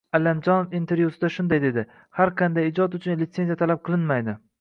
[0.17, 1.83] Allamjonov intervyusida shunday dedi:
[2.19, 4.35] "Har qanday ijod uchun litsenziya talab qilinmaydi